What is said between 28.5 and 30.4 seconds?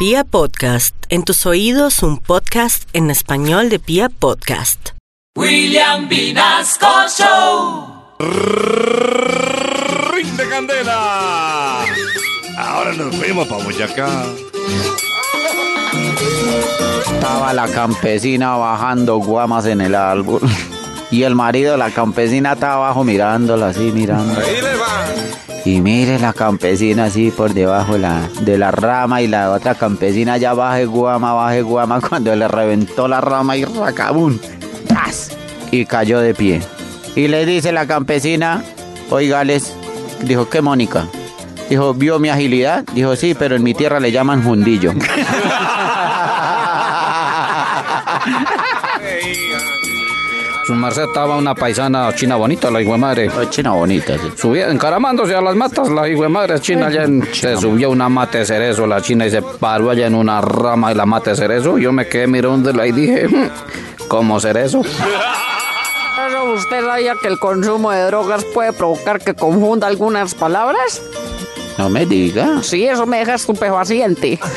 la rama y la otra campesina